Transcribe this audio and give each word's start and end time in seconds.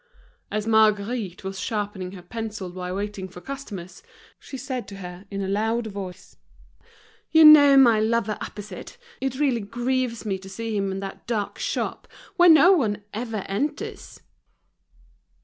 As 0.49 0.65
Marguerite 0.65 1.43
was 1.43 1.59
sharpening 1.59 2.13
her 2.13 2.23
pencil 2.23 2.71
while 2.71 2.95
waiting 2.95 3.27
for 3.29 3.39
customers, 3.39 4.01
she 4.39 4.57
said 4.57 4.87
to 4.87 4.95
her, 4.95 5.25
in 5.29 5.43
a 5.43 5.47
loud 5.47 5.85
voice: 5.85 6.37
"You 7.29 7.45
know 7.45 7.77
my 7.77 7.99
lover 7.99 8.35
opposite. 8.41 8.97
It 9.21 9.39
really 9.39 9.61
grieves 9.61 10.25
me 10.25 10.39
to 10.39 10.49
see 10.49 10.75
him 10.75 10.91
in 10.91 11.01
that 11.01 11.27
dark 11.27 11.59
shop, 11.59 12.07
where 12.35 12.49
no 12.49 12.71
one 12.71 13.03
ever 13.13 13.43
enters." 13.47 14.21